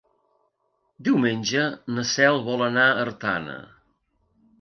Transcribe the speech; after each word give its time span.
Diumenge 1.07 1.65
na 1.97 2.05
Cel 2.13 2.41
vol 2.47 2.63
anar 2.69 2.87
a 2.95 2.97
Artana. 3.03 3.59